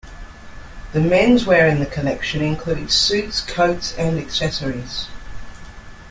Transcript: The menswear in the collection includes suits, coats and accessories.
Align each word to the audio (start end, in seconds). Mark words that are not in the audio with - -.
The 0.93 0.99
menswear 0.99 1.69
in 1.71 1.79
the 1.79 1.85
collection 1.85 2.41
includes 2.41 2.95
suits, 2.95 3.39
coats 3.39 3.93
and 3.99 4.17
accessories. 4.17 5.05